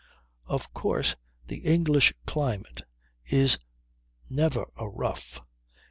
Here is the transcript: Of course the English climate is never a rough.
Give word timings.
Of 0.47 0.73
course 0.73 1.15
the 1.45 1.57
English 1.57 2.11
climate 2.25 2.81
is 3.27 3.59
never 4.31 4.65
a 4.75 4.89
rough. 4.89 5.41